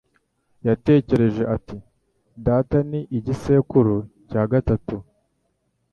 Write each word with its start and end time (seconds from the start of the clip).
Yatekereje 0.67 1.43
ati: 1.55 1.77
"Data 2.45 2.77
ni 2.89 3.01
igisekuru 3.17 3.95
cya 4.29 4.43
gatanu." 4.51 4.97